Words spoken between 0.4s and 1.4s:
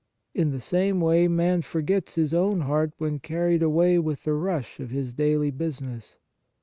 the same way,